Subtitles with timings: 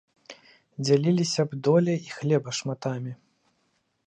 [0.85, 3.13] Дзяліліся б доляй і хлеба шматамі.